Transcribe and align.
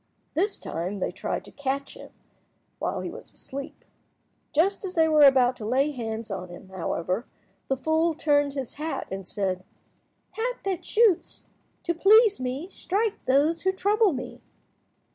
This 0.33 0.57
time 0.57 0.97
they 0.97 1.11
tried 1.11 1.45
to 1.45 1.51
catch 1.51 1.93
him 1.95 2.09
while 2.79 3.01
he 3.01 3.11
was 3.11 3.31
asleep. 3.31 3.85
Just 4.51 4.83
as 4.83 4.95
they 4.95 5.07
were 5.07 5.21
about 5.21 5.55
to 5.57 5.63
lay 5.63 5.91
hands 5.91 6.31
on 6.31 6.49
him, 6.49 6.69
however, 6.69 7.27
the 7.67 7.77
fool 7.77 8.15
turned 8.15 8.53
his 8.53 8.73
hat, 8.81 9.07
and 9.11 9.27
said— 9.27 9.63
"Hat 10.31 10.55
that 10.65 10.83
shoots, 10.83 11.43
to 11.83 11.93
please 11.93 12.39
me, 12.39 12.67
strike 12.67 13.23
those 13.25 13.61
who 13.61 13.71
trouble 13.71 14.11
me." 14.11 14.41